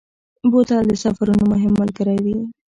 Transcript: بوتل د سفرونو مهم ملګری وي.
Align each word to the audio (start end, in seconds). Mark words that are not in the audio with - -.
بوتل 0.51 0.83
د 0.89 0.93
سفرونو 1.03 1.43
مهم 1.53 1.73
ملګری 1.81 2.17
وي. 2.25 2.37